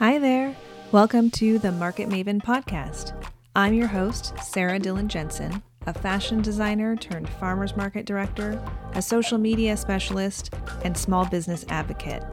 Hi 0.00 0.18
there. 0.18 0.56
Welcome 0.92 1.30
to 1.32 1.58
the 1.58 1.72
Market 1.72 2.08
Maven 2.08 2.42
podcast. 2.42 3.12
I'm 3.54 3.74
your 3.74 3.88
host, 3.88 4.32
Sarah 4.42 4.78
Dillon 4.78 5.10
Jensen, 5.10 5.62
a 5.86 5.92
fashion 5.92 6.40
designer 6.40 6.96
turned 6.96 7.28
farmers 7.28 7.76
market 7.76 8.06
director, 8.06 8.58
a 8.94 9.02
social 9.02 9.36
media 9.36 9.76
specialist, 9.76 10.54
and 10.86 10.96
small 10.96 11.26
business 11.26 11.66
advocate. 11.68 12.24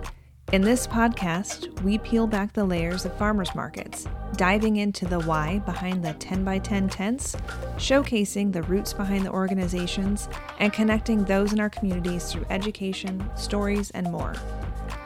In 0.54 0.62
this 0.62 0.88
podcast, 0.88 1.78
we 1.82 1.98
peel 1.98 2.26
back 2.26 2.54
the 2.54 2.64
layers 2.64 3.04
of 3.04 3.18
farmers 3.18 3.54
markets, 3.54 4.08
diving 4.38 4.78
into 4.78 5.06
the 5.06 5.20
why 5.20 5.60
behind 5.66 6.06
the 6.06 6.14
10 6.14 6.46
by 6.46 6.60
10 6.60 6.88
tents, 6.88 7.36
showcasing 7.76 8.54
the 8.54 8.64
roots 8.64 8.94
behind 8.94 9.26
the 9.26 9.34
organizations, 9.34 10.30
and 10.60 10.72
connecting 10.72 11.26
those 11.26 11.52
in 11.52 11.60
our 11.60 11.70
communities 11.70 12.32
through 12.32 12.46
education, 12.50 13.30
stories, 13.36 13.92
and 13.92 14.10
more. 14.10 14.36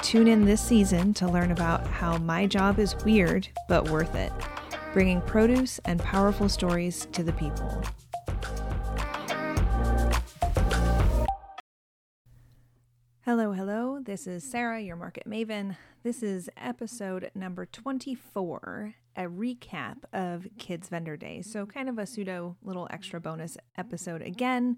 Tune 0.02 0.28
in 0.28 0.46
this 0.46 0.62
season 0.62 1.14
to 1.14 1.28
learn 1.28 1.52
about 1.52 1.86
how 1.86 2.18
my 2.18 2.48
job 2.48 2.80
is 2.80 2.96
weird 3.06 3.48
but 3.68 3.88
worth 3.90 4.16
it, 4.16 4.34
bringing 4.94 5.22
produce 5.22 5.80
and 5.86 6.00
powerful 6.00 6.50
stories 6.50 7.08
to 7.12 7.22
the 7.22 7.32
people. 7.34 7.84
Hello, 13.26 13.52
hello. 13.52 14.00
This 14.04 14.26
is 14.26 14.44
Sarah, 14.44 14.82
your 14.82 14.96
market 14.96 15.24
maven. 15.28 15.78
This 16.02 16.24
is 16.24 16.50
episode 16.58 17.30
number 17.36 17.68
24, 17.68 18.96
a 19.16 19.24
recap 19.26 19.98
of 20.12 20.48
Kids 20.58 20.90
Vendor 20.90 21.16
Day. 21.16 21.44
So, 21.44 21.68
kind 21.68 21.88
of 21.88 22.00
a 22.00 22.08
pseudo 22.08 22.58
little 22.64 22.88
extra 22.90 23.22
bonus 23.22 23.56
episode 23.78 24.24
again. 24.24 24.78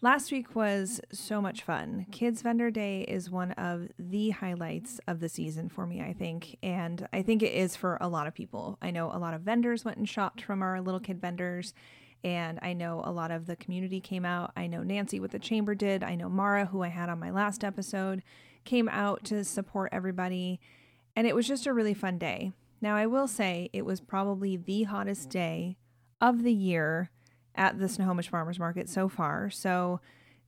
Last 0.00 0.30
week 0.30 0.54
was 0.54 1.00
so 1.10 1.42
much 1.42 1.62
fun. 1.62 2.06
Kids 2.12 2.40
Vendor 2.42 2.70
Day 2.70 3.00
is 3.02 3.30
one 3.30 3.50
of 3.52 3.88
the 3.98 4.30
highlights 4.30 5.00
of 5.08 5.18
the 5.18 5.28
season 5.28 5.68
for 5.68 5.88
me, 5.88 6.00
I 6.00 6.12
think. 6.12 6.56
And 6.62 7.08
I 7.12 7.22
think 7.22 7.42
it 7.42 7.52
is 7.52 7.74
for 7.74 7.98
a 8.00 8.06
lot 8.06 8.28
of 8.28 8.34
people. 8.34 8.78
I 8.80 8.92
know 8.92 9.10
a 9.10 9.18
lot 9.18 9.34
of 9.34 9.40
vendors 9.40 9.84
went 9.84 9.96
and 9.96 10.08
shopped 10.08 10.40
from 10.40 10.62
our 10.62 10.80
little 10.80 11.00
kid 11.00 11.20
vendors 11.20 11.74
and 12.22 12.60
I 12.62 12.74
know 12.74 13.02
a 13.04 13.10
lot 13.10 13.32
of 13.32 13.46
the 13.46 13.56
community 13.56 14.00
came 14.00 14.24
out. 14.24 14.52
I 14.56 14.68
know 14.68 14.84
Nancy 14.84 15.18
with 15.18 15.32
the 15.32 15.38
chamber 15.40 15.74
did. 15.74 16.04
I 16.04 16.14
know 16.14 16.28
Mara, 16.28 16.66
who 16.66 16.82
I 16.82 16.88
had 16.88 17.08
on 17.08 17.18
my 17.18 17.30
last 17.30 17.64
episode, 17.64 18.22
came 18.64 18.88
out 18.88 19.24
to 19.24 19.44
support 19.44 19.90
everybody. 19.92 20.60
And 21.16 21.26
it 21.26 21.34
was 21.34 21.48
just 21.48 21.66
a 21.66 21.72
really 21.72 21.94
fun 21.94 22.18
day. 22.18 22.52
Now, 22.80 22.94
I 22.96 23.06
will 23.06 23.26
say 23.26 23.68
it 23.72 23.84
was 23.84 24.00
probably 24.00 24.56
the 24.56 24.84
hottest 24.84 25.30
day 25.30 25.76
of 26.20 26.42
the 26.44 26.52
year 26.52 27.10
at 27.54 27.78
the 27.78 27.88
Snohomish 27.88 28.28
Farmers 28.28 28.58
Market 28.58 28.88
so 28.88 29.08
far. 29.08 29.50
So 29.50 30.00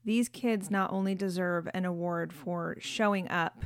these 0.03 0.29
kids 0.29 0.71
not 0.71 0.91
only 0.91 1.15
deserve 1.15 1.67
an 1.73 1.85
award 1.85 2.33
for 2.33 2.75
showing 2.79 3.27
up 3.29 3.63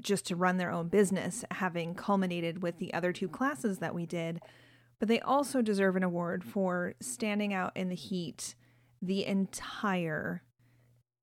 just 0.00 0.26
to 0.26 0.36
run 0.36 0.56
their 0.56 0.70
own 0.70 0.88
business, 0.88 1.44
having 1.50 1.94
culminated 1.94 2.62
with 2.62 2.78
the 2.78 2.92
other 2.94 3.12
two 3.12 3.28
classes 3.28 3.78
that 3.78 3.94
we 3.94 4.06
did 4.06 4.40
but 4.98 5.08
they 5.08 5.20
also 5.20 5.62
deserve 5.62 5.96
an 5.96 6.02
award 6.02 6.44
for 6.44 6.94
standing 7.00 7.52
out 7.52 7.72
in 7.76 7.88
the 7.88 7.94
heat 7.94 8.54
the 9.02 9.26
entire 9.26 10.42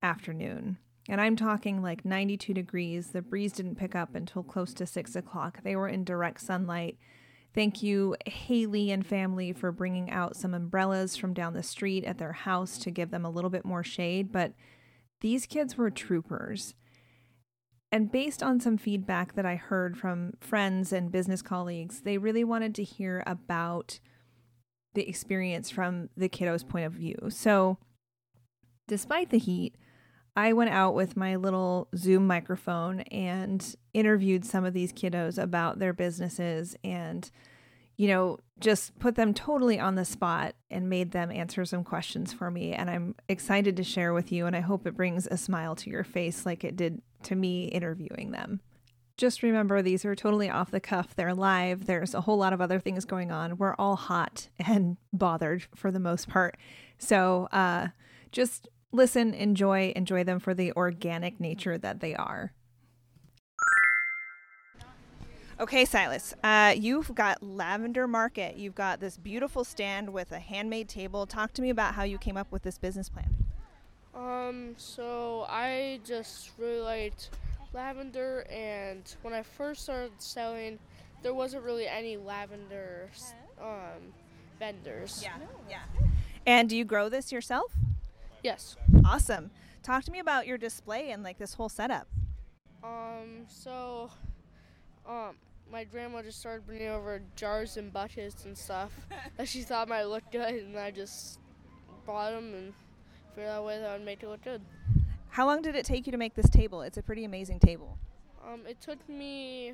afternoon. 0.04 0.78
And 1.10 1.20
I'm 1.20 1.36
talking 1.36 1.82
like 1.82 2.06
92 2.06 2.54
degrees. 2.54 3.08
The 3.08 3.22
breeze 3.22 3.54
didn't 3.54 3.78
pick 3.80 3.96
up 3.96 4.14
until 4.14 4.44
close 4.44 4.74
to 4.76 4.86
six 4.86 5.16
o'clock. 5.16 5.64
They 5.64 5.76
were 5.76 5.88
in 5.88 6.04
direct 6.04 6.42
sunlight. 6.42 6.98
Thank 7.54 7.84
you, 7.84 8.16
Haley 8.26 8.92
and 8.92 9.06
family, 9.06 9.52
for 9.52 9.72
bringing 9.72 10.10
out 10.10 10.38
some 10.38 10.54
umbrellas 10.54 11.18
from 11.18 11.34
down 11.34 11.54
the 11.54 11.64
street 11.64 12.06
at 12.06 12.18
their 12.18 12.32
house 12.32 12.78
to 12.80 12.92
give 12.92 13.12
them 13.12 13.26
a 13.26 13.30
little 13.30 13.50
bit 13.50 13.66
more 13.66 13.84
shade. 13.84 14.32
But 14.32 14.54
these 15.20 15.46
kids 15.46 15.78
were 15.78 15.90
troopers. 15.90 16.76
And 17.92 18.10
based 18.10 18.42
on 18.42 18.62
some 18.62 18.78
feedback 18.78 19.36
that 19.36 19.46
I 19.46 19.56
heard 19.56 19.98
from 19.98 20.34
friends 20.40 20.94
and 20.94 21.12
business 21.12 21.42
colleagues, 21.42 22.02
they 22.02 22.18
really 22.18 22.46
wanted 22.46 22.74
to 22.76 22.84
hear 22.84 23.22
about 23.28 24.00
the 24.94 25.08
experience 25.08 25.70
from 25.70 26.10
the 26.16 26.30
kiddos' 26.30 26.68
point 26.68 26.86
of 26.86 26.94
view. 26.94 27.18
So, 27.30 27.78
despite 28.88 29.30
the 29.30 29.38
heat, 29.38 29.76
I 30.36 30.54
went 30.54 30.70
out 30.70 30.94
with 30.94 31.18
my 31.18 31.36
little 31.36 31.90
Zoom 31.96 32.26
microphone 32.26 33.02
and 33.02 33.76
interviewed 33.94 34.46
some 34.46 34.64
of 34.64 34.74
these 34.74 34.94
kiddos 34.94 35.42
about 35.42 35.80
their 35.80 35.92
businesses 35.92 36.76
and, 36.84 37.30
you 37.98 38.08
know, 38.08 38.40
just 38.60 38.98
put 39.00 39.16
them 39.16 39.34
totally 39.34 39.78
on 39.78 39.96
the 39.96 40.06
spot 40.06 40.56
and 40.70 40.90
made 40.90 41.12
them 41.12 41.32
answer 41.32 41.66
some 41.66 41.84
questions 41.84 42.32
for 42.32 42.50
me. 42.50 42.72
And 42.72 42.90
I'm 42.90 43.16
excited 43.28 43.76
to 43.76 43.84
share 43.84 44.14
with 44.14 44.32
you. 44.32 44.46
And 44.46 44.56
I 44.56 44.62
hope 44.62 44.88
it 44.88 44.96
brings 44.96 45.28
a 45.28 45.36
smile 45.36 45.76
to 45.76 45.90
your 45.90 46.06
face 46.06 46.46
like 46.46 46.64
it 46.64 46.78
did 46.78 47.02
to 47.24 47.36
me 47.36 47.66
interviewing 47.66 48.32
them. 48.32 48.62
Just 49.18 49.44
remember, 49.44 49.82
these 49.82 50.06
are 50.06 50.16
totally 50.16 50.50
off 50.50 50.72
the 50.72 50.80
cuff. 50.80 51.14
They're 51.14 51.36
live. 51.36 51.86
There's 51.86 52.14
a 52.14 52.22
whole 52.22 52.38
lot 52.38 52.54
of 52.54 52.62
other 52.62 52.80
things 52.80 53.04
going 53.04 53.32
on. 53.32 53.58
We're 53.58 53.76
all 53.76 53.98
hot 53.98 54.48
and 54.60 54.96
bothered 55.12 55.68
for 55.76 55.92
the 55.92 56.00
most 56.00 56.30
part. 56.30 56.58
So 56.98 57.50
uh, 57.52 57.90
just 58.32 58.70
listen, 58.92 59.34
enjoy, 59.34 59.94
enjoy 59.96 60.24
them 60.24 60.40
for 60.40 60.54
the 60.54 60.72
organic 60.74 61.40
nature 61.40 61.78
that 61.78 62.00
they 62.00 62.16
are. 62.16 62.52
Okay, 65.60 65.86
Silas, 65.86 66.34
uh, 66.44 66.74
you've 66.76 67.14
got 67.14 67.44
Lavender 67.44 68.08
Market. 68.08 68.56
You've 68.56 68.74
got 68.74 69.00
this 69.00 69.16
beautiful 69.18 69.64
stand 69.64 70.12
with 70.12 70.32
a 70.32 70.40
handmade 70.40 70.90
table. 70.90 71.28
Talk 71.28 71.54
to 71.54 71.62
me 71.62 71.70
about 71.70 71.94
how 71.94 72.02
you 72.02 72.18
came 72.18 72.36
up 72.36 72.52
with 72.52 72.64
this 72.64 72.80
business 72.80 73.10
plan. 73.10 73.30
Um, 74.16 74.74
so 74.78 75.46
I 75.48 76.00
just 76.04 76.50
really 76.58 76.82
liked 76.82 77.30
lavender, 77.74 78.48
and 78.50 79.04
when 79.22 79.36
I 79.36 79.44
first 79.44 79.84
started 79.84 80.14
selling, 80.18 80.80
there 81.22 81.34
wasn't 81.36 81.64
really 81.64 81.88
any 81.88 82.18
lavender 82.18 83.10
um, 83.62 84.14
vendors. 84.58 85.22
Yeah, 85.22 85.38
yeah. 85.70 85.84
And 86.48 86.68
do 86.68 86.76
you 86.76 86.86
grow 86.86 87.08
this 87.08 87.32
yourself? 87.32 87.72
Yes. 88.44 88.76
Awesome. 89.06 89.52
Talk 89.84 90.04
to 90.04 90.12
me 90.12 90.20
about 90.20 90.48
your 90.48 90.58
display 90.58 91.12
and 91.12 91.24
like 91.24 91.38
this 91.38 91.54
whole 91.54 91.70
setup. 91.70 92.08
Um, 92.84 93.46
so, 93.48 94.10
um, 95.08 95.36
my 95.72 95.84
grandma 95.84 96.22
just 96.22 96.40
started 96.40 96.66
bringing 96.66 96.90
over 96.90 97.22
jars 97.36 97.78
and 97.78 97.94
buckets 97.94 98.46
and 98.46 98.58
stuff 98.58 98.92
that 99.38 99.48
she 99.48 99.62
thought 99.62 99.88
might 99.88 100.04
look 100.04 100.24
good, 100.32 100.54
and 100.54 100.78
I 100.78 100.92
just 100.92 101.40
bought 102.06 102.32
them 102.32 102.54
and 102.54 102.74
figured 103.36 103.52
out 103.52 103.62
a 103.62 103.64
way 103.64 103.80
that 103.80 103.92
would 103.98 104.06
make 104.06 104.24
it 104.24 104.30
look 104.30 104.44
good. 104.44 104.62
How 105.30 105.46
long 105.46 105.62
did 105.62 105.76
it 105.76 105.86
take 105.86 106.06
you 106.08 106.12
to 106.12 106.18
make 106.18 106.34
this 106.34 106.50
table? 106.50 106.82
It's 106.82 106.98
a 106.98 107.04
pretty 107.04 107.24
amazing 107.24 107.60
table. 107.60 107.98
Um, 108.46 108.62
it 108.68 108.82
took 108.82 109.08
me, 109.08 109.74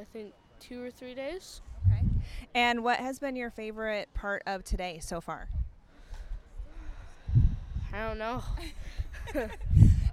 I 0.00 0.04
think, 0.12 0.32
two 0.58 0.82
or 0.82 0.90
three 0.90 1.14
days. 1.14 1.60
Okay. 1.86 2.02
And 2.54 2.82
what 2.82 2.98
has 2.98 3.18
been 3.18 3.36
your 3.36 3.50
favorite 3.50 4.08
part 4.14 4.42
of 4.46 4.64
today 4.64 5.00
so 5.02 5.20
far? 5.20 5.50
I 7.94 8.08
don't 8.08 8.18
know. 8.18 8.42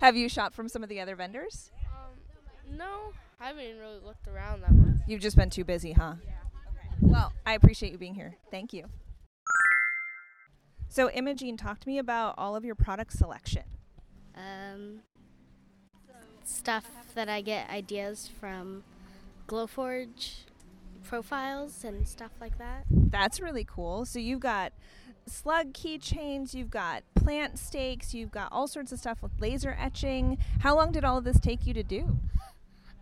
Have 0.01 0.15
you 0.15 0.29
shopped 0.29 0.55
from 0.55 0.69
some 0.69 0.83
of 0.83 0.89
the 0.89 0.99
other 0.99 1.15
vendors? 1.15 1.71
Um, 1.87 2.77
no, 2.77 3.11
I 3.39 3.47
haven't 3.47 3.63
even 3.63 3.79
really 3.79 3.99
looked 4.05 4.27
around 4.27 4.61
that 4.61 4.71
much. 4.71 5.01
You've 5.07 5.21
just 5.21 5.35
been 5.35 5.49
too 5.49 5.63
busy, 5.63 5.93
huh? 5.93 6.13
Yeah. 6.23 6.31
Okay. 6.69 6.95
Well, 7.01 7.33
I 7.43 7.55
appreciate 7.55 7.91
you 7.91 7.97
being 7.97 8.13
here. 8.13 8.35
Thank 8.51 8.71
you. 8.71 8.85
So, 10.89 11.09
Imogene, 11.09 11.57
talk 11.57 11.79
to 11.79 11.87
me 11.87 11.97
about 11.97 12.35
all 12.37 12.55
of 12.55 12.63
your 12.63 12.75
product 12.75 13.13
selection. 13.13 13.63
Um, 14.35 14.99
stuff 16.43 16.85
that 17.15 17.29
I 17.29 17.41
get 17.41 17.67
ideas 17.71 18.29
from 18.39 18.83
Glowforge 19.47 20.43
profiles 21.03 21.83
and 21.83 22.07
stuff 22.07 22.31
like 22.39 22.59
that. 22.59 22.85
That's 22.91 23.39
really 23.39 23.63
cool. 23.63 24.05
So, 24.05 24.19
you've 24.19 24.39
got 24.39 24.71
slug 25.25 25.73
keychains, 25.73 26.53
you've 26.53 26.69
got 26.69 27.03
plant 27.21 27.59
stakes, 27.59 28.13
you've 28.13 28.31
got 28.31 28.51
all 28.51 28.67
sorts 28.67 28.91
of 28.91 28.99
stuff 28.99 29.21
with 29.21 29.31
laser 29.39 29.75
etching. 29.79 30.37
How 30.59 30.75
long 30.75 30.91
did 30.91 31.05
all 31.05 31.17
of 31.17 31.23
this 31.23 31.39
take 31.39 31.65
you 31.65 31.73
to 31.73 31.83
do? 31.83 32.17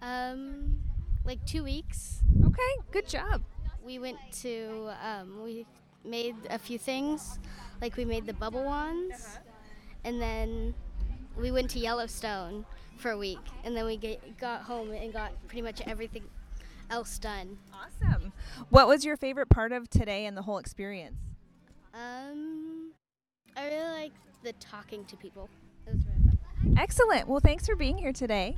Um, 0.02 0.80
like 1.26 1.44
two 1.46 1.64
weeks. 1.64 2.22
Okay, 2.46 2.74
good 2.92 3.08
job. 3.08 3.44
We 3.84 4.00
went 4.00 4.18
to 4.42 4.92
um, 5.04 5.44
we 5.44 5.66
made 6.04 6.36
a 6.50 6.60
few 6.60 6.78
things. 6.78 7.40
Like 7.82 7.96
we 7.96 8.06
made 8.06 8.26
the 8.26 8.34
bubble 8.34 8.64
wands, 8.64 9.16
uh-huh. 9.16 9.40
and 10.04 10.22
then 10.22 10.74
we 11.38 11.52
went 11.52 11.70
to 11.72 11.80
Yellowstone 11.80 12.66
for 12.98 13.12
a 13.12 13.18
week, 13.18 13.40
and 13.64 13.76
then 13.76 13.86
we 13.86 13.96
get, 13.96 14.38
got 14.38 14.64
home 14.64 14.92
and 14.92 15.14
got 15.14 15.32
pretty 15.48 15.62
much 15.62 15.82
everything 15.88 16.24
else 16.90 17.18
done. 17.18 17.58
Awesome. 17.74 18.34
What 18.70 18.88
was 18.88 19.06
your 19.06 19.16
favorite 19.16 19.48
part 19.48 19.72
of 19.72 19.90
today 19.90 20.26
and 20.26 20.36
the 20.36 20.42
whole 20.42 20.58
experience? 20.58 21.16
Um, 21.94 22.89
I 23.60 23.68
really 23.68 23.90
like 23.90 24.12
the 24.42 24.54
talking 24.54 25.04
to 25.06 25.18
people. 25.18 25.50
Really. 25.86 26.78
Excellent. 26.78 27.28
Well, 27.28 27.42
thanks 27.42 27.68
for 27.68 27.76
being 27.76 27.98
here 27.98 28.14
today. 28.14 28.58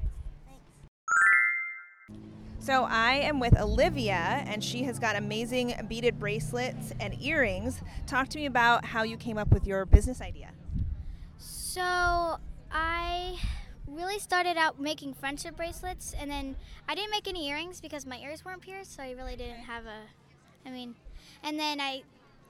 So 2.59 2.83
I 2.87 3.15
am 3.15 3.39
with 3.39 3.59
Olivia, 3.59 4.43
and 4.45 4.63
she 4.63 4.83
has 4.83 4.99
got 4.99 5.15
amazing 5.15 5.73
beaded 5.89 6.19
bracelets 6.19 6.93
and 6.99 7.19
earrings. 7.19 7.81
Talk 8.05 8.27
to 8.29 8.37
me 8.37 8.45
about 8.45 8.85
how 8.85 9.01
you 9.01 9.17
came 9.17 9.39
up 9.39 9.51
with 9.51 9.65
your 9.65 9.87
business 9.87 10.21
idea. 10.21 10.51
So 11.39 12.37
I 12.71 13.39
really 13.87 14.19
started 14.19 14.55
out 14.55 14.79
making 14.79 15.15
friendship 15.15 15.57
bracelets, 15.57 16.13
and 16.13 16.29
then 16.29 16.55
I 16.87 16.93
didn't 16.93 17.09
make 17.09 17.27
any 17.27 17.49
earrings 17.49 17.81
because 17.81 18.05
my 18.05 18.17
ears 18.17 18.45
weren't 18.45 18.61
pierced, 18.61 18.97
so 18.97 19.01
I 19.01 19.13
really 19.13 19.35
didn't 19.35 19.63
have 19.63 19.87
a. 19.87 20.03
I 20.63 20.69
mean, 20.69 20.93
and 21.43 21.59
then 21.59 21.81
I, 21.81 22.03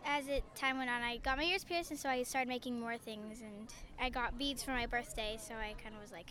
as 0.06 0.27
it 0.27 0.44
time 0.56 0.77
went 0.77 0.89
on, 0.89 1.01
I 1.01 1.18
got 1.18 1.38
my 1.38 1.44
ears 1.44 1.63
pierced, 1.63 1.92
and 1.92 2.00
so 2.00 2.09
I 2.09 2.24
started 2.24 2.48
making 2.50 2.80
more 2.80 2.98
things, 2.98 3.42
and 3.42 3.68
I 4.00 4.09
got 4.09 4.38
beads 4.38 4.63
for 4.63 4.71
my 4.71 4.86
birthday, 4.86 5.38
so 5.39 5.53
I 5.56 5.75
kind 5.81 5.95
of 5.95 6.01
was 6.01 6.12
like, 6.12 6.27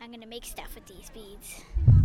I'm 0.00 0.10
gonna 0.12 0.26
make 0.26 0.44
stuff 0.44 0.74
with 0.74 0.86
these 0.86 1.10
beads. 1.10 1.62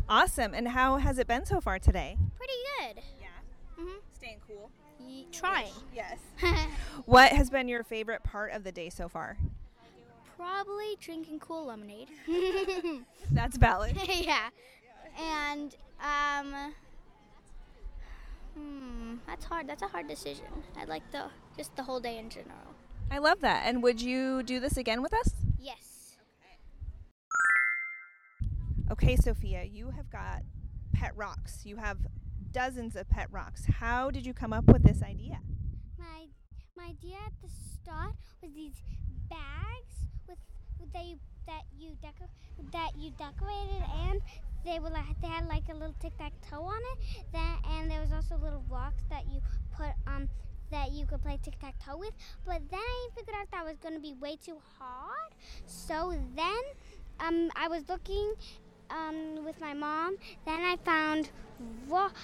Awesome. 0.10 0.54
And 0.54 0.68
how 0.70 0.98
has 0.98 1.18
it 1.20 1.28
been 1.28 1.46
so 1.46 1.62
far 1.62 1.80
today? 1.80 2.18
Pretty 2.38 2.54
good. 2.96 3.04
Yeah. 3.22 3.84
Mhm. 3.84 3.96
Staying 4.16 4.38
cool. 4.48 4.70
Ye- 5.00 5.28
trying. 5.32 5.72
Yes. 5.94 6.18
What 7.06 7.32
has 7.34 7.50
been 7.50 7.68
your 7.68 7.84
favorite 7.84 8.24
part 8.24 8.52
of 8.54 8.64
the 8.64 8.72
day 8.72 8.90
so 8.90 9.08
far? 9.10 9.38
Probably 10.38 10.98
drinking 11.00 11.40
cool 11.40 11.66
lemonade. 11.68 12.08
That's 13.32 13.58
valid. 13.58 13.98
yeah. 14.10 14.50
And 15.22 15.76
um 16.02 16.74
hmm, 18.56 19.16
that's 19.28 19.46
hard. 19.46 19.68
That's 19.68 19.84
a 19.84 19.88
hard 19.88 20.08
decision. 20.08 20.46
I 20.78 20.86
like 20.86 21.04
the 21.12 21.26
just 21.58 21.76
the 21.76 21.84
whole 21.84 22.00
day 22.00 22.18
in 22.18 22.30
general. 22.30 22.76
I 23.12 23.20
love 23.20 23.42
that. 23.42 23.64
And 23.66 23.84
would 23.84 24.02
you 24.02 24.44
do 24.44 24.60
this 24.60 24.78
again 24.78 25.02
with 25.02 25.14
us? 25.14 25.34
Yes. 25.60 26.18
Okay, 28.92 29.16
Sophia, 29.16 29.64
you 29.64 29.92
have 29.92 30.10
got 30.12 30.42
pet 30.94 31.12
rocks. 31.16 31.62
You 31.66 31.78
have 31.78 31.98
dozens 32.52 32.96
of 32.96 33.10
pet 33.10 33.28
rocks. 33.32 33.66
How 33.80 34.12
did 34.12 34.26
you 34.26 34.34
come 34.34 34.54
up 34.54 34.66
with 34.66 34.84
this 34.84 35.02
idea? 35.02 35.40
My 35.98 36.28
my 36.78 36.90
idea 36.90 37.18
at 37.26 37.34
the 37.42 37.50
start 37.50 38.16
was 38.42 38.52
these 38.54 38.82
bags 39.30 40.08
with, 40.28 40.38
with 40.80 40.92
that 40.94 41.06
you 41.06 41.18
that 41.48 41.64
you 41.78 41.92
deco- 42.04 42.72
that 42.72 42.92
you 42.98 43.12
decorated 43.18 43.84
and 44.08 44.22
they 44.66 44.80
were 44.80 44.90
like 44.90 45.20
they 45.22 45.28
had 45.28 45.48
like 45.48 45.64
a 45.70 45.74
little 45.74 45.96
tic 46.00 46.18
tac 46.18 46.34
toe 46.50 46.64
on 46.64 46.82
it. 46.94 47.26
That 47.34 47.58
and 47.72 47.90
there 47.90 48.02
was 48.02 48.12
also 48.12 48.38
little 48.42 48.64
rocks 48.70 49.04
that 49.10 49.24
you 49.32 49.42
put 49.76 49.92
um 50.08 50.30
that 50.72 50.92
you 50.92 51.06
could 51.06 51.22
play 51.22 51.40
tic 51.44 51.60
tac 51.60 51.76
toe 51.84 51.98
with. 51.98 52.12
But 52.46 52.62
then 52.70 52.80
I 52.80 53.08
figured 53.16 53.36
out 53.40 53.52
that 53.52 53.66
was 53.66 53.78
going 53.78 53.94
to 53.94 54.02
be 54.02 54.14
way 54.14 54.38
too 54.44 54.58
hard. 54.80 55.32
So 55.66 56.14
then 56.36 56.64
um 57.20 57.52
I 57.56 57.68
was 57.68 57.88
looking 57.90 58.34
um 58.90 59.46
with 59.46 59.60
my 59.60 59.74
mom. 59.74 60.18
Then 60.46 60.62
I 60.62 60.78
found 60.84 61.30
rock. 61.88 62.16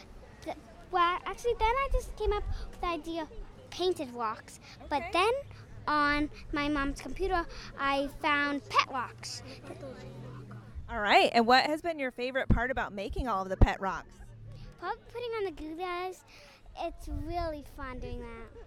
Well, 0.91 1.19
actually, 1.25 1.53
then 1.59 1.67
I 1.67 1.87
just 1.91 2.15
came 2.17 2.33
up 2.33 2.43
with 2.71 2.81
the 2.81 2.87
idea 2.87 3.21
of 3.23 3.29
painted 3.69 4.11
rocks. 4.13 4.59
But 4.89 5.03
then 5.13 5.31
on 5.87 6.29
my 6.51 6.67
mom's 6.67 7.01
computer, 7.01 7.45
I 7.79 8.09
found 8.21 8.67
pet 8.69 8.91
rocks. 8.91 9.43
All 10.91 10.99
right. 10.99 11.29
And 11.33 11.45
what 11.45 11.65
has 11.65 11.81
been 11.81 11.99
your 11.99 12.11
favorite 12.11 12.49
part 12.49 12.71
about 12.71 12.93
making 12.93 13.27
all 13.27 13.43
of 13.43 13.49
the 13.49 13.57
pet 13.57 13.79
rocks? 13.79 14.15
Put- 14.79 15.07
Putting 15.11 15.29
on 15.37 15.45
the 15.45 15.51
glue 15.51 15.75
guys, 15.77 16.23
it's 16.81 17.07
really 17.07 17.63
fun 17.77 17.99
doing 17.99 18.21
that. 18.21 18.63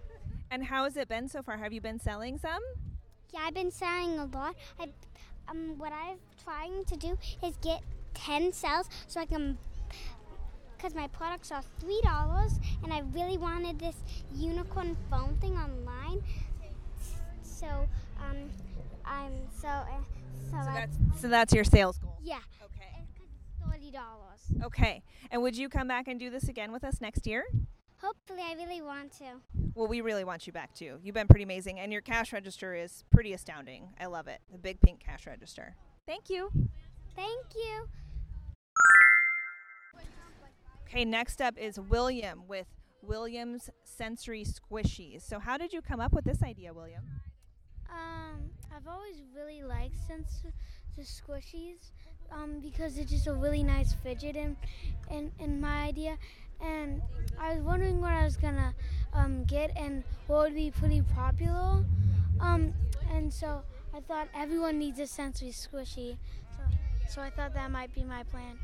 And 0.51 0.63
how 0.63 0.83
has 0.83 0.95
it 0.95 1.07
been 1.09 1.27
so 1.27 1.41
far? 1.41 1.57
Have 1.57 1.73
you 1.73 1.81
been 1.81 1.99
selling 1.99 2.37
some? 2.37 2.61
Yeah, 3.33 3.41
I've 3.45 3.55
been 3.55 3.71
selling 3.71 4.19
a 4.19 4.25
lot. 4.25 4.55
I, 4.79 4.89
um, 5.49 5.77
what 5.77 5.91
I'm 5.91 6.17
trying 6.43 6.85
to 6.85 6.95
do 6.95 7.17
is 7.43 7.57
get 7.57 7.81
10 8.13 8.53
cells 8.53 8.87
so 9.07 9.19
I 9.19 9.25
can, 9.25 9.57
because 10.77 10.93
my 10.93 11.07
products 11.07 11.51
are 11.51 11.63
$3 11.83 12.59
and 12.83 12.93
I 12.93 12.99
really 13.13 13.37
wanted 13.37 13.79
this 13.79 13.95
unicorn 14.35 14.95
phone 15.09 15.35
thing 15.41 15.57
online. 15.57 16.21
So, 17.41 17.67
um, 18.19 18.49
I'm 19.05 19.31
so, 19.59 19.67
uh, 19.67 19.85
so, 20.51 20.57
So 20.57 20.65
that's 20.65 20.97
so 21.21 21.27
that's 21.27 21.53
your 21.53 21.63
sales 21.63 21.97
goal. 21.97 22.17
yeah, 22.23 22.39
Okay. 22.63 23.03
it's 23.03 23.93
$30. 23.93 24.63
Okay. 24.65 25.01
And 25.31 25.41
would 25.41 25.55
you 25.57 25.69
come 25.69 25.87
back 25.87 26.07
and 26.07 26.19
do 26.19 26.29
this 26.29 26.47
again 26.49 26.71
with 26.71 26.83
us 26.83 26.99
next 27.01 27.25
year? 27.27 27.43
Hopefully, 28.01 28.41
I 28.43 28.53
really 28.55 28.81
want 28.81 29.13
to. 29.19 29.25
Well, 29.75 29.87
we 29.87 30.01
really 30.01 30.23
want 30.25 30.45
you 30.45 30.51
back 30.53 30.73
too. 30.75 30.99
You've 31.01 31.15
been 31.15 31.27
pretty 31.27 31.43
amazing, 31.43 31.79
and 31.79 31.91
your 31.91 32.01
cash 32.01 32.33
register 32.33 32.75
is 32.75 33.03
pretty 33.11 33.31
astounding. 33.33 33.87
I 33.99 34.07
love 34.07 34.27
it. 34.27 34.39
The 34.51 34.57
big 34.57 34.81
pink 34.81 34.99
cash 34.99 35.25
register. 35.25 35.75
Thank 36.05 36.29
you. 36.29 36.51
Thank 37.15 37.45
you. 37.55 37.87
Okay, 40.87 41.05
next 41.05 41.41
up 41.41 41.57
is 41.57 41.79
William 41.79 42.43
with 42.47 42.67
Williams 43.01 43.69
Sensory 43.83 44.45
Squishies. 44.45 45.21
So, 45.23 45.39
how 45.39 45.57
did 45.57 45.73
you 45.73 45.81
come 45.81 45.99
up 45.99 46.13
with 46.13 46.23
this 46.25 46.43
idea, 46.43 46.73
William? 46.73 47.03
Um, 47.93 48.49
I've 48.75 48.87
always 48.87 49.21
really 49.35 49.61
liked 49.61 49.95
sense 50.07 50.43
the 50.97 51.03
squishies, 51.03 51.91
um, 52.31 52.59
because 52.59 52.97
it's 52.97 53.11
just 53.11 53.27
a 53.27 53.33
really 53.33 53.63
nice 53.63 53.93
fidget 53.93 54.35
in, 54.35 54.57
in, 55.09 55.31
in 55.39 55.59
my 55.61 55.83
idea. 55.83 56.17
And 56.61 57.01
I 57.39 57.55
was 57.55 57.63
wondering 57.63 57.99
what 58.01 58.11
I 58.11 58.23
was 58.23 58.37
gonna 58.37 58.73
um, 59.13 59.43
get 59.45 59.71
and 59.75 60.03
what 60.27 60.43
would 60.43 60.55
be 60.55 60.71
pretty 60.71 61.01
popular. 61.01 61.83
Um, 62.39 62.73
and 63.11 63.33
so 63.33 63.61
I 63.93 63.99
thought 64.01 64.27
everyone 64.33 64.79
needs 64.79 64.99
a 64.99 65.07
sensory 65.07 65.49
squishy. 65.49 66.17
So, 66.57 66.63
so 67.09 67.21
I 67.21 67.29
thought 67.29 67.53
that 67.53 67.71
might 67.71 67.93
be 67.93 68.03
my 68.03 68.23
plan. 68.23 68.57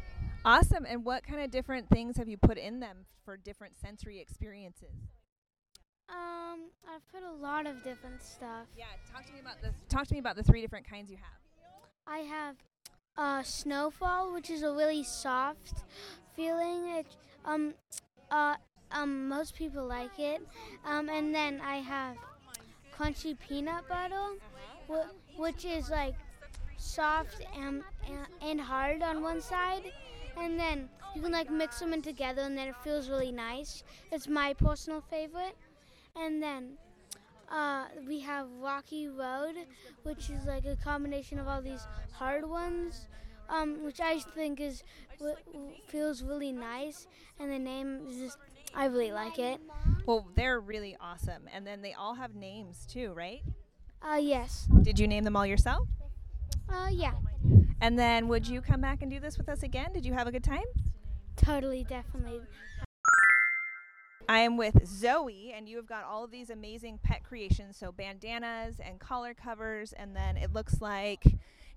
Awesome. 0.45 0.85
And 0.87 1.03
what 1.03 1.23
kind 1.23 1.41
of 1.41 1.51
different 1.51 1.89
things 1.89 2.17
have 2.17 2.29
you 2.29 2.37
put 2.37 2.57
in 2.57 2.79
them 2.79 3.05
for 3.25 3.37
different 3.37 3.77
sensory 3.79 4.19
experiences? 4.19 5.09
Um, 6.09 6.69
I've 6.87 7.07
put 7.11 7.23
a 7.23 7.31
lot 7.31 7.67
of 7.67 7.83
different 7.83 8.21
stuff. 8.21 8.67
Yeah, 8.77 8.85
talk 9.11 9.25
to 9.27 9.33
me 9.33 9.39
about 9.39 9.61
this. 9.61 9.75
Talk 9.89 10.07
to 10.07 10.13
me 10.13 10.19
about 10.19 10.35
the 10.35 10.43
three 10.43 10.61
different 10.61 10.89
kinds 10.89 11.11
you 11.11 11.17
have. 11.17 11.25
I 12.07 12.19
have 12.19 12.55
uh, 13.17 13.43
Snowfall, 13.43 14.33
which 14.33 14.49
is 14.49 14.63
a 14.63 14.71
really 14.71 15.03
soft 15.03 15.83
feeling. 16.35 16.89
It, 16.89 17.05
um, 17.45 17.73
uh, 18.31 18.55
um, 18.91 19.27
most 19.27 19.55
people 19.55 19.85
like 19.85 20.17
it. 20.19 20.41
Um, 20.85 21.09
and 21.09 21.33
then 21.33 21.61
I 21.63 21.77
have 21.77 22.17
Crunchy 22.97 23.37
Peanut 23.39 23.87
Butter, 23.87 24.35
wh- 24.89 25.39
which 25.39 25.65
is 25.65 25.89
like 25.89 26.15
soft 26.77 27.41
and, 27.57 27.83
and 28.07 28.27
and 28.41 28.61
hard 28.61 29.01
on 29.03 29.21
one 29.21 29.41
side, 29.41 29.91
and 30.37 30.59
then 30.59 30.89
you 31.15 31.21
can 31.21 31.31
like 31.31 31.49
mix 31.51 31.79
them 31.79 31.93
in 31.93 32.01
together, 32.01 32.41
and 32.41 32.57
then 32.57 32.67
it 32.67 32.75
feels 32.83 33.09
really 33.09 33.31
nice. 33.31 33.83
It's 34.11 34.27
my 34.27 34.53
personal 34.53 35.01
favorite. 35.01 35.55
And 36.19 36.41
then 36.41 36.77
uh, 37.51 37.85
we 38.07 38.19
have 38.21 38.47
Rocky 38.59 39.07
Road, 39.07 39.55
which 40.03 40.29
is 40.29 40.45
like 40.45 40.65
a 40.65 40.75
combination 40.75 41.39
of 41.39 41.47
all 41.47 41.61
these 41.61 41.85
hard 42.11 42.47
ones, 42.47 43.07
um, 43.49 43.83
which 43.83 43.99
I 43.99 44.19
think 44.19 44.59
is 44.59 44.83
w- 45.17 45.35
w- 45.53 45.71
feels 45.87 46.21
really 46.21 46.51
nice, 46.51 47.07
and 47.39 47.51
the 47.51 47.59
name 47.59 48.01
is 48.09 48.17
just 48.17 48.37
I 48.75 48.85
really 48.85 49.11
like 49.11 49.39
it. 49.39 49.59
Well, 50.05 50.27
they're 50.35 50.59
really 50.59 50.95
awesome. 51.01 51.43
And 51.51 51.65
then 51.65 51.81
they 51.81 51.93
all 51.93 52.15
have 52.15 52.35
names 52.35 52.85
too, 52.85 53.13
right? 53.13 53.41
Uh, 54.01 54.15
yes. 54.17 54.67
Did 54.81 54.99
you 54.99 55.07
name 55.07 55.23
them 55.23 55.35
all 55.35 55.45
yourself? 55.45 55.87
Uh, 56.69 56.89
yeah. 56.91 57.13
And 57.81 57.97
then 57.97 58.27
would 58.27 58.47
you 58.47 58.61
come 58.61 58.81
back 58.81 59.01
and 59.01 59.09
do 59.09 59.19
this 59.19 59.37
with 59.37 59.49
us 59.49 59.63
again? 59.63 59.91
Did 59.93 60.05
you 60.05 60.13
have 60.13 60.27
a 60.27 60.31
good 60.31 60.43
time? 60.43 60.65
Totally, 61.35 61.83
definitely. 61.83 62.41
I 64.29 64.41
am 64.41 64.57
with 64.57 64.85
Zoe, 64.85 65.51
and 65.55 65.67
you 65.67 65.75
have 65.77 65.87
got 65.87 66.03
all 66.03 66.23
of 66.23 66.29
these 66.29 66.51
amazing 66.51 66.99
pet 67.01 67.23
creations. 67.23 67.77
So, 67.77 67.91
bandanas 67.91 68.79
and 68.79 68.99
collar 68.99 69.33
covers, 69.33 69.91
and 69.91 70.15
then 70.15 70.37
it 70.37 70.53
looks 70.53 70.81
like 70.81 71.23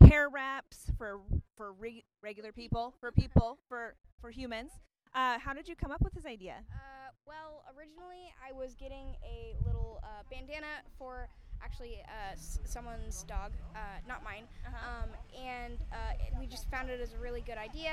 hair 0.07 0.29
wraps 0.29 0.91
for 0.99 1.21
for 1.57 1.73
re- 1.73 2.05
regular 2.23 2.53
people, 2.53 2.95
for 3.01 3.11
people, 3.11 3.59
for 3.71 3.95
for 4.21 4.31
humans. 4.31 4.71
Uh, 5.15 5.39
how 5.39 5.55
did 5.55 5.67
you 5.67 5.75
come 5.75 5.91
up 5.91 6.03
with 6.03 6.13
this 6.13 6.27
idea? 6.27 6.57
Uh, 6.71 7.11
well, 7.27 7.65
originally 7.75 8.31
I 8.47 8.53
was 8.53 8.75
getting 8.75 9.17
a 9.25 9.57
little 9.67 10.01
uh, 10.03 10.23
bandana 10.31 10.83
for 10.99 11.29
actually 11.63 12.03
uh, 12.07 12.33
s- 12.33 12.59
someone's 12.65 13.23
dog, 13.23 13.53
uh, 13.75 13.79
not 14.07 14.23
mine. 14.23 14.45
Um, 14.67 15.09
and 15.43 15.79
uh, 15.91 16.13
we 16.39 16.47
just 16.47 16.71
found 16.71 16.91
it 16.91 17.01
as 17.01 17.15
a 17.15 17.19
really 17.19 17.41
good 17.41 17.57
idea. 17.59 17.93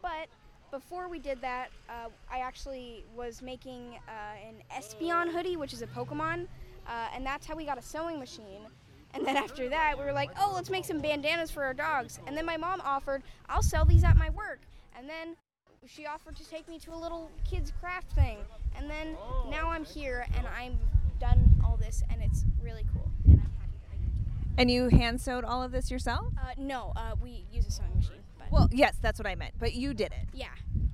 But 0.00 0.28
before 0.70 1.08
we 1.08 1.18
did 1.18 1.40
that, 1.40 1.68
uh, 1.88 2.08
I 2.30 2.38
actually 2.40 3.04
was 3.16 3.42
making 3.42 3.98
uh, 4.08 4.48
an 4.48 4.54
Espeon 4.76 5.32
hoodie, 5.32 5.56
which 5.56 5.72
is 5.72 5.82
a 5.82 5.86
Pokemon, 5.86 6.46
uh, 6.86 7.08
and 7.14 7.24
that's 7.24 7.46
how 7.46 7.56
we 7.56 7.64
got 7.64 7.78
a 7.78 7.82
sewing 7.82 8.18
machine. 8.18 8.62
And 9.12 9.26
then 9.26 9.36
after 9.36 9.68
that, 9.68 9.98
we 9.98 10.04
were 10.04 10.12
like, 10.12 10.30
oh, 10.40 10.52
let's 10.54 10.70
make 10.70 10.84
some 10.84 11.00
bandanas 11.00 11.50
for 11.50 11.64
our 11.64 11.74
dogs. 11.74 12.20
And 12.26 12.36
then 12.36 12.46
my 12.46 12.56
mom 12.56 12.80
offered, 12.84 13.22
I'll 13.48 13.62
sell 13.62 13.84
these 13.84 14.04
at 14.04 14.16
my 14.16 14.30
work. 14.30 14.60
And 14.96 15.08
then 15.08 15.34
she 15.86 16.06
offered 16.06 16.36
to 16.36 16.48
take 16.48 16.68
me 16.68 16.78
to 16.78 16.92
a 16.92 16.96
little 16.96 17.30
kids 17.48 17.72
craft 17.80 18.12
thing 18.12 18.36
and 18.76 18.88
then 18.88 19.16
now 19.48 19.70
i'm 19.70 19.82
here 19.84 20.26
and 20.36 20.46
i'm 20.48 20.78
done 21.18 21.50
all 21.64 21.76
this 21.78 22.02
and 22.12 22.22
it's 22.22 22.44
really 22.62 22.84
cool 22.92 23.10
and 23.24 23.40
i'm 23.40 23.50
happy 23.58 23.98
And 24.58 24.70
you 24.70 24.88
hand 24.90 25.20
sewed 25.22 25.42
all 25.42 25.62
of 25.62 25.72
this 25.72 25.90
yourself? 25.90 26.26
uh, 26.38 26.52
no 26.58 26.92
uh, 26.96 27.14
we 27.20 27.44
use 27.50 27.66
a 27.66 27.70
sewing 27.70 27.96
machine 27.96 28.19
Well, 28.50 28.68
yes, 28.72 28.96
that's 29.00 29.18
what 29.18 29.26
I 29.26 29.34
meant. 29.34 29.54
But 29.58 29.74
you 29.74 29.94
did 29.94 30.12
it. 30.12 30.28
yeah 30.32 30.48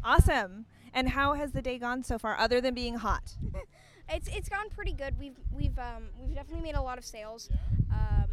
Awesome. 0.05 0.67
And 0.95 1.11
how 1.11 1.35
has 1.35 1.53
the 1.53 1.61
day 1.61 1.79
gone 1.79 2.03
so 2.03 2.19
far, 2.19 2.39
other 2.39 2.61
than 2.61 2.75
being 2.75 2.95
hot? 2.95 3.37
it's 4.09 4.29
it's 4.29 4.49
gone 4.49 4.69
pretty 4.71 4.93
good 4.93 5.19
we've 5.19 5.37
we've 5.53 5.77
um, 5.79 6.05
we've 6.17 6.37
definitely 6.37 6.63
made 6.63 6.77
a 6.77 6.81
lot 6.81 6.97
of 6.97 7.05
sales 7.05 7.51
um, 7.91 8.31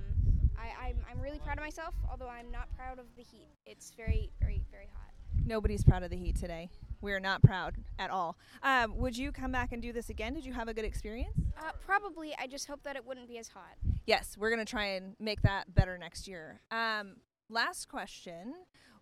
I, 0.63 0.87
I'm, 0.87 0.97
I'm 1.11 1.19
really 1.19 1.39
proud 1.39 1.57
of 1.57 1.63
myself, 1.63 1.93
although 2.09 2.29
I'm 2.29 2.51
not 2.51 2.67
proud 2.77 2.99
of 2.99 3.05
the 3.15 3.23
heat. 3.23 3.49
It's 3.65 3.91
very, 3.95 4.31
very, 4.39 4.61
very 4.71 4.87
hot. 4.93 5.11
Nobody's 5.45 5.83
proud 5.83 6.03
of 6.03 6.09
the 6.09 6.15
heat 6.15 6.37
today. 6.37 6.69
We 7.01 7.11
are 7.11 7.19
not 7.19 7.41
proud 7.41 7.75
at 7.99 8.09
all. 8.09 8.37
Um, 8.61 8.97
would 8.97 9.17
you 9.17 9.31
come 9.31 9.51
back 9.51 9.73
and 9.73 9.81
do 9.81 9.91
this 9.91 10.09
again? 10.09 10.33
Did 10.33 10.45
you 10.45 10.53
have 10.53 10.69
a 10.69 10.73
good 10.73 10.85
experience? 10.85 11.33
Uh, 11.57 11.71
probably. 11.85 12.33
I 12.39 12.47
just 12.47 12.67
hope 12.67 12.81
that 12.83 12.95
it 12.95 13.05
wouldn't 13.05 13.27
be 13.27 13.37
as 13.39 13.49
hot. 13.49 13.75
Yes, 14.05 14.37
we're 14.39 14.49
going 14.49 14.65
to 14.65 14.69
try 14.69 14.85
and 14.85 15.15
make 15.19 15.41
that 15.41 15.73
better 15.73 15.97
next 15.97 16.27
year. 16.27 16.61
Um, 16.71 17.17
last 17.49 17.89
question. 17.89 18.53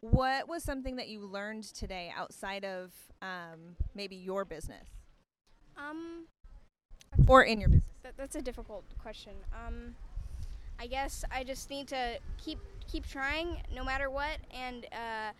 What 0.02 0.48
was 0.48 0.64
something 0.64 0.96
that 0.96 1.10
you 1.10 1.22
learned 1.22 1.64
today 1.64 2.12
outside 2.16 2.66
of 2.66 2.92
um, 3.22 3.76
maybe 3.94 4.16
your 4.16 4.46
business 4.46 4.88
Um, 5.78 6.26
or 7.28 7.44
in 7.44 7.60
your 7.60 7.70
business? 7.70 7.92
that, 8.02 8.18
that's 8.18 8.36
a 8.36 8.42
difficult 8.42 8.84
question. 8.98 9.34
Um, 9.54 9.96
I 10.80 10.88
guess 10.88 11.24
I 11.32 11.44
just 11.44 11.70
need 11.70 11.88
to 11.90 12.18
keep 12.44 12.58
keep 12.88 13.08
trying 13.08 13.62
no 13.74 13.84
matter 13.84 14.10
what, 14.10 14.38
and 14.52 14.86
uh, 14.92 15.32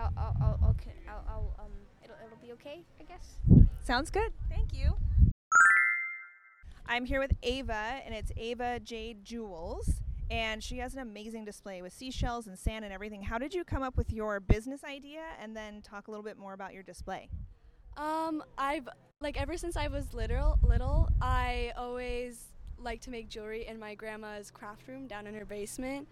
I'll, 0.00 0.12
I'll, 0.16 0.36
I'll, 0.42 0.58
I'll, 0.64 0.76
I'll, 1.08 1.24
I'll 1.28 1.54
um, 1.60 1.70
it'll, 2.02 2.16
it'll 2.26 2.38
be 2.44 2.52
okay. 2.54 2.82
I 2.98 3.04
guess. 3.04 3.36
Sounds 3.84 4.10
good. 4.10 4.32
Thank 4.48 4.74
you. 4.74 4.96
I'm 6.86 7.04
here 7.04 7.20
with 7.20 7.32
Ava, 7.44 8.00
and 8.04 8.12
it's 8.12 8.32
Ava 8.36 8.80
Jade 8.80 9.24
Jewels, 9.24 10.02
and 10.30 10.62
she 10.62 10.78
has 10.78 10.94
an 10.94 11.00
amazing 11.00 11.44
display 11.44 11.82
with 11.82 11.92
seashells 11.92 12.46
and 12.46 12.58
sand 12.58 12.84
and 12.84 12.94
everything. 12.94 13.22
How 13.22 13.38
did 13.38 13.52
you 13.52 13.64
come 13.64 13.82
up 13.82 13.96
with 13.96 14.12
your 14.12 14.40
business 14.40 14.84
idea, 14.84 15.22
and 15.42 15.56
then 15.56 15.82
talk 15.82 16.08
a 16.08 16.10
little 16.10 16.24
bit 16.24 16.38
more 16.38 16.52
about 16.52 16.72
your 16.72 16.82
display? 16.82 17.28
Um, 17.96 18.42
I've 18.56 18.88
like 19.20 19.40
ever 19.40 19.56
since 19.56 19.76
I 19.76 19.88
was 19.88 20.14
little, 20.14 20.58
little, 20.62 21.08
I 21.20 21.72
always 21.76 22.46
liked 22.78 23.02
to 23.04 23.10
make 23.10 23.28
jewelry 23.28 23.66
in 23.66 23.78
my 23.78 23.94
grandma's 23.94 24.50
craft 24.50 24.88
room 24.88 25.06
down 25.06 25.26
in 25.26 25.34
her 25.34 25.44
basement. 25.44 26.08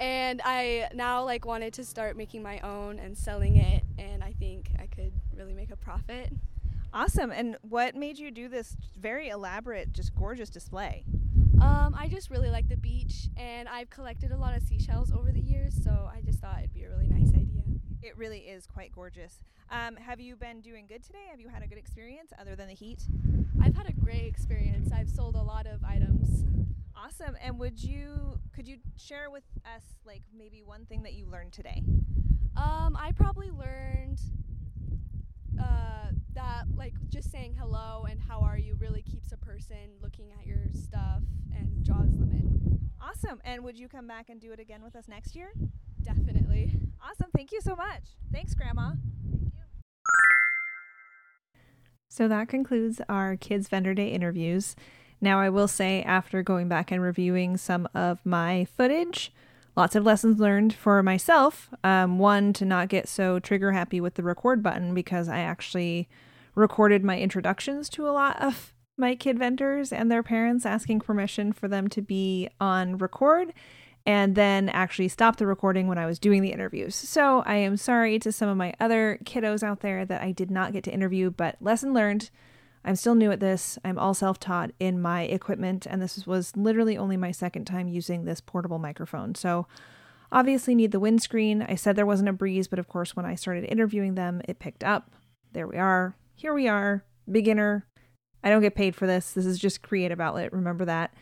And 0.00 0.40
I 0.44 0.88
now 0.94 1.24
like 1.24 1.44
wanted 1.44 1.74
to 1.74 1.84
start 1.84 2.16
making 2.16 2.42
my 2.42 2.58
own 2.60 2.98
and 2.98 3.16
selling 3.16 3.56
it, 3.56 3.84
and 3.98 4.24
I 4.24 4.32
think 4.32 4.70
I 4.78 4.86
could 4.86 5.12
really 5.36 5.52
make 5.52 5.70
a 5.70 5.76
profit. 5.76 6.32
Awesome. 6.92 7.30
And 7.30 7.56
what 7.62 7.94
made 7.94 8.18
you 8.18 8.30
do 8.30 8.48
this 8.48 8.76
very 8.96 9.28
elaborate, 9.28 9.92
just 9.92 10.14
gorgeous 10.14 10.48
display? 10.48 11.04
Um, 11.60 11.94
I 11.98 12.08
just 12.08 12.30
really 12.30 12.50
like 12.50 12.68
the 12.68 12.76
beach, 12.76 13.28
and 13.36 13.68
I've 13.68 13.90
collected 13.90 14.32
a 14.32 14.36
lot 14.36 14.56
of 14.56 14.62
seashells 14.62 15.12
over 15.12 15.32
the 15.32 15.40
years, 15.40 15.74
so 15.82 16.10
I 16.12 16.20
just 16.20 16.40
thought 16.40 16.58
it'd 16.58 16.74
be 16.74 16.84
a 16.84 16.88
really 16.88 17.08
nice 17.08 17.28
idea. 17.34 17.62
It 18.02 18.16
really 18.18 18.40
is 18.40 18.66
quite 18.66 18.92
gorgeous. 18.92 19.40
Um, 19.70 19.96
have 19.96 20.20
you 20.20 20.36
been 20.36 20.60
doing 20.60 20.86
good 20.86 21.02
today? 21.02 21.24
Have 21.30 21.40
you 21.40 21.48
had 21.48 21.62
a 21.62 21.66
good 21.66 21.78
experience 21.78 22.32
other 22.38 22.54
than 22.54 22.68
the 22.68 22.74
heat? 22.74 23.02
I've 23.62 23.74
had 23.74 23.88
a 23.88 23.92
great 23.92 24.26
experience. 24.26 24.92
I've 24.92 25.08
sold 25.08 25.36
a 25.36 25.42
lot 25.42 25.66
of 25.66 25.82
items. 25.84 26.44
Awesome. 26.96 27.36
And 27.42 27.58
would 27.58 27.82
you 27.82 28.38
could 28.54 28.68
you 28.68 28.78
share 28.96 29.30
with 29.30 29.44
us 29.64 29.82
like 30.06 30.22
maybe 30.36 30.62
one 30.62 30.84
thing 30.86 31.02
that 31.02 31.14
you 31.14 31.26
learned 31.26 31.52
today? 31.52 31.82
Um, 32.56 32.96
I 33.00 33.12
probably 33.16 33.50
learned 33.50 34.20
uh, 35.60 36.10
that 36.34 36.64
like 36.76 36.94
just 37.08 37.30
saying 37.30 37.56
hello 37.58 38.06
and 38.08 38.20
how 38.20 38.40
are 38.40 38.58
you 38.58 38.76
really 38.78 39.02
keeps 39.02 39.32
a 39.32 39.36
person 39.36 39.76
looking 40.02 40.30
at 40.38 40.46
your 40.46 40.66
stuff 40.72 41.22
and 41.54 41.84
draws 41.84 42.12
them 42.18 42.30
in. 42.32 42.80
Awesome. 43.24 43.40
And 43.44 43.64
would 43.64 43.78
you 43.78 43.88
come 43.88 44.06
back 44.06 44.28
and 44.28 44.40
do 44.40 44.52
it 44.52 44.60
again 44.60 44.82
with 44.82 44.96
us 44.96 45.08
next 45.08 45.34
year? 45.34 45.52
Definitely. 46.02 46.76
Awesome. 47.02 47.30
Thank 47.34 47.52
you 47.52 47.60
so 47.60 47.74
much. 47.74 48.02
Thanks, 48.32 48.54
Grandma. 48.54 48.92
Thank 49.30 49.44
you. 49.44 49.50
So 52.08 52.28
that 52.28 52.48
concludes 52.48 53.00
our 53.08 53.36
Kids 53.36 53.68
Vendor 53.68 53.94
Day 53.94 54.08
interviews. 54.08 54.76
Now, 55.20 55.40
I 55.40 55.48
will 55.48 55.68
say, 55.68 56.02
after 56.02 56.42
going 56.42 56.68
back 56.68 56.90
and 56.90 57.00
reviewing 57.00 57.56
some 57.56 57.88
of 57.94 58.18
my 58.26 58.66
footage, 58.76 59.32
lots 59.74 59.96
of 59.96 60.04
lessons 60.04 60.38
learned 60.38 60.74
for 60.74 61.02
myself. 61.02 61.70
Um, 61.82 62.18
one, 62.18 62.52
to 62.54 62.64
not 62.66 62.88
get 62.88 63.08
so 63.08 63.38
trigger 63.38 63.72
happy 63.72 64.00
with 64.00 64.14
the 64.14 64.22
record 64.22 64.62
button 64.62 64.92
because 64.92 65.28
I 65.28 65.38
actually 65.38 66.08
recorded 66.54 67.02
my 67.02 67.18
introductions 67.18 67.88
to 67.90 68.06
a 68.06 68.12
lot 68.12 68.40
of 68.40 68.73
my 68.96 69.14
kid 69.14 69.38
vendors 69.38 69.92
and 69.92 70.10
their 70.10 70.22
parents 70.22 70.64
asking 70.64 71.00
permission 71.00 71.52
for 71.52 71.68
them 71.68 71.88
to 71.88 72.02
be 72.02 72.48
on 72.60 72.96
record 72.98 73.52
and 74.06 74.34
then 74.34 74.68
actually 74.68 75.08
stopped 75.08 75.38
the 75.38 75.46
recording 75.46 75.88
when 75.88 75.98
I 75.98 76.06
was 76.06 76.18
doing 76.18 76.42
the 76.42 76.52
interviews. 76.52 76.94
So 76.94 77.42
I 77.46 77.56
am 77.56 77.76
sorry 77.76 78.18
to 78.18 78.30
some 78.30 78.48
of 78.48 78.56
my 78.56 78.74
other 78.78 79.18
kiddos 79.24 79.62
out 79.62 79.80
there 79.80 80.04
that 80.04 80.22
I 80.22 80.30
did 80.30 80.50
not 80.50 80.72
get 80.72 80.84
to 80.84 80.92
interview, 80.92 81.30
but 81.30 81.56
lesson 81.60 81.94
learned. 81.94 82.30
I'm 82.84 82.96
still 82.96 83.14
new 83.14 83.32
at 83.32 83.40
this. 83.40 83.78
I'm 83.82 83.98
all 83.98 84.12
self 84.12 84.38
taught 84.38 84.72
in 84.78 85.00
my 85.00 85.22
equipment, 85.22 85.86
and 85.86 86.02
this 86.02 86.26
was 86.26 86.54
literally 86.54 86.98
only 86.98 87.16
my 87.16 87.30
second 87.30 87.64
time 87.64 87.88
using 87.88 88.24
this 88.24 88.42
portable 88.42 88.78
microphone. 88.78 89.34
So 89.34 89.66
obviously 90.30 90.74
need 90.74 90.92
the 90.92 91.00
windscreen. 91.00 91.62
I 91.62 91.76
said 91.76 91.96
there 91.96 92.04
wasn't 92.04 92.28
a 92.28 92.34
breeze, 92.34 92.68
but 92.68 92.78
of 92.78 92.88
course, 92.88 93.16
when 93.16 93.24
I 93.24 93.36
started 93.36 93.64
interviewing 93.64 94.16
them, 94.16 94.42
it 94.46 94.58
picked 94.58 94.84
up. 94.84 95.10
There 95.52 95.66
we 95.66 95.78
are. 95.78 96.14
Here 96.34 96.52
we 96.52 96.68
are. 96.68 97.04
Beginner. 97.30 97.86
I 98.44 98.50
don't 98.50 98.62
get 98.62 98.76
paid 98.76 98.94
for 98.94 99.08
this. 99.08 99.32
This 99.32 99.46
is 99.46 99.58
just 99.58 99.82
creative 99.82 100.20
outlet. 100.20 100.52
Remember 100.52 100.84
that. 100.84 101.12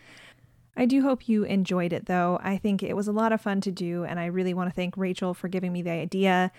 I 0.76 0.84
do 0.84 1.02
hope 1.02 1.28
you 1.28 1.44
enjoyed 1.44 1.92
it 1.92 2.06
though. 2.06 2.38
I 2.42 2.58
think 2.58 2.82
it 2.82 2.96
was 2.96 3.08
a 3.08 3.12
lot 3.12 3.32
of 3.32 3.40
fun 3.40 3.60
to 3.62 3.70
do, 3.70 4.04
and 4.04 4.18
I 4.20 4.26
really 4.26 4.52
want 4.52 4.68
to 4.68 4.74
thank 4.74 4.96
Rachel 4.96 5.32
for 5.32 5.48
giving 5.48 5.72
me 5.72 5.82
the 5.82 5.90
idea. 5.90 6.52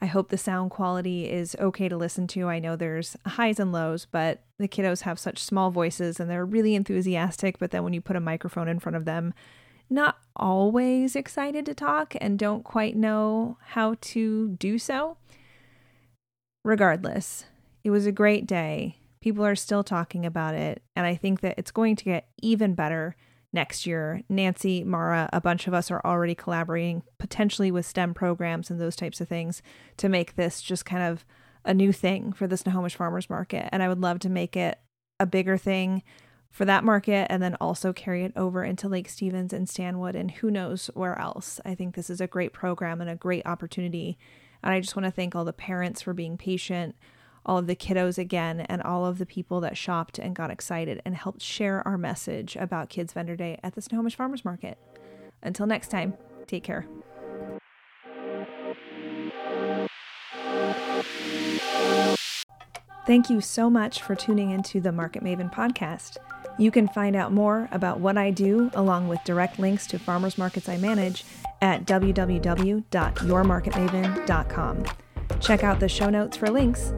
I 0.00 0.06
hope 0.06 0.28
the 0.28 0.38
sound 0.38 0.70
quality 0.70 1.30
is 1.30 1.56
okay 1.58 1.88
to 1.88 1.96
listen 1.96 2.26
to. 2.28 2.48
I 2.48 2.58
know 2.58 2.76
there's 2.76 3.16
highs 3.26 3.58
and 3.58 3.72
lows, 3.72 4.04
but 4.04 4.42
the 4.58 4.68
kiddos 4.68 5.02
have 5.02 5.18
such 5.18 5.38
small 5.42 5.70
voices 5.70 6.20
and 6.20 6.30
they're 6.30 6.44
really 6.44 6.74
enthusiastic. 6.74 7.58
But 7.58 7.70
then 7.70 7.84
when 7.84 7.94
you 7.94 8.00
put 8.00 8.16
a 8.16 8.20
microphone 8.20 8.68
in 8.68 8.80
front 8.80 8.96
of 8.96 9.04
them, 9.04 9.32
not 9.88 10.18
always 10.36 11.16
excited 11.16 11.64
to 11.66 11.74
talk 11.74 12.14
and 12.20 12.38
don't 12.38 12.64
quite 12.64 12.96
know 12.96 13.56
how 13.68 13.96
to 14.00 14.50
do 14.50 14.78
so. 14.78 15.16
Regardless, 16.64 17.44
it 17.82 17.90
was 17.90 18.04
a 18.04 18.12
great 18.12 18.46
day. 18.46 18.98
People 19.24 19.46
are 19.46 19.56
still 19.56 19.82
talking 19.82 20.26
about 20.26 20.54
it, 20.54 20.82
and 20.94 21.06
I 21.06 21.14
think 21.14 21.40
that 21.40 21.54
it's 21.56 21.70
going 21.70 21.96
to 21.96 22.04
get 22.04 22.28
even 22.42 22.74
better 22.74 23.16
next 23.54 23.86
year. 23.86 24.20
Nancy, 24.28 24.84
Mara, 24.84 25.30
a 25.32 25.40
bunch 25.40 25.66
of 25.66 25.72
us 25.72 25.90
are 25.90 26.02
already 26.04 26.34
collaborating 26.34 27.02
potentially 27.16 27.70
with 27.70 27.86
STEM 27.86 28.12
programs 28.12 28.70
and 28.70 28.78
those 28.78 28.94
types 28.94 29.22
of 29.22 29.28
things 29.28 29.62
to 29.96 30.10
make 30.10 30.36
this 30.36 30.60
just 30.60 30.84
kind 30.84 31.02
of 31.02 31.24
a 31.64 31.72
new 31.72 31.90
thing 31.90 32.34
for 32.34 32.46
the 32.46 32.58
Snohomish 32.58 32.96
Farmers 32.96 33.30
Market. 33.30 33.66
And 33.72 33.82
I 33.82 33.88
would 33.88 34.02
love 34.02 34.18
to 34.18 34.28
make 34.28 34.58
it 34.58 34.78
a 35.18 35.24
bigger 35.24 35.56
thing 35.56 36.02
for 36.50 36.66
that 36.66 36.84
market 36.84 37.26
and 37.30 37.42
then 37.42 37.56
also 37.62 37.94
carry 37.94 38.24
it 38.24 38.32
over 38.36 38.62
into 38.62 38.90
Lake 38.90 39.08
Stevens 39.08 39.54
and 39.54 39.70
Stanwood 39.70 40.14
and 40.16 40.32
who 40.32 40.50
knows 40.50 40.90
where 40.92 41.18
else. 41.18 41.62
I 41.64 41.74
think 41.74 41.94
this 41.94 42.10
is 42.10 42.20
a 42.20 42.26
great 42.26 42.52
program 42.52 43.00
and 43.00 43.08
a 43.08 43.16
great 43.16 43.46
opportunity. 43.46 44.18
And 44.62 44.74
I 44.74 44.80
just 44.80 44.94
want 44.94 45.06
to 45.06 45.10
thank 45.10 45.34
all 45.34 45.46
the 45.46 45.54
parents 45.54 46.02
for 46.02 46.12
being 46.12 46.36
patient 46.36 46.94
all 47.46 47.58
of 47.58 47.66
the 47.66 47.76
kiddos 47.76 48.18
again 48.18 48.60
and 48.60 48.82
all 48.82 49.04
of 49.04 49.18
the 49.18 49.26
people 49.26 49.60
that 49.60 49.76
shopped 49.76 50.18
and 50.18 50.34
got 50.34 50.50
excited 50.50 51.02
and 51.04 51.14
helped 51.14 51.42
share 51.42 51.86
our 51.86 51.98
message 51.98 52.56
about 52.56 52.88
Kids 52.88 53.12
Vendor 53.12 53.36
Day 53.36 53.58
at 53.62 53.74
the 53.74 53.82
Snohomish 53.82 54.16
Farmers 54.16 54.44
Market. 54.44 54.78
Until 55.42 55.66
next 55.66 55.88
time, 55.88 56.14
take 56.46 56.64
care. 56.64 56.86
Thank 63.06 63.28
you 63.28 63.42
so 63.42 63.68
much 63.68 64.00
for 64.00 64.14
tuning 64.14 64.50
into 64.50 64.80
the 64.80 64.90
Market 64.90 65.22
Maven 65.22 65.52
podcast. 65.52 66.16
You 66.58 66.70
can 66.70 66.88
find 66.88 67.14
out 67.14 67.32
more 67.32 67.68
about 67.70 68.00
what 68.00 68.16
I 68.16 68.30
do, 68.30 68.70
along 68.72 69.08
with 69.08 69.22
direct 69.24 69.58
links 69.58 69.86
to 69.88 69.98
farmers 69.98 70.38
markets 70.38 70.70
I 70.70 70.78
manage, 70.78 71.24
at 71.60 71.84
www.yourmarketmaven.com. 71.84 74.84
Check 75.40 75.64
out 75.64 75.80
the 75.80 75.88
show 75.88 76.10
notes 76.10 76.36
for 76.36 76.50
links 76.50 76.92